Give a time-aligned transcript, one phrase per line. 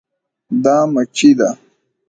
[0.63, 1.49] دا مچي ده